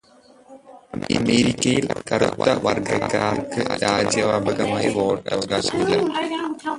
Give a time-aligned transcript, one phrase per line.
[1.17, 5.99] അമേരിക്കയില് കറുത്തവര്ഗക്കാര്ക്ക് രാജ്യവ്യാപകമായി വോട്ടവകാശമില്ല.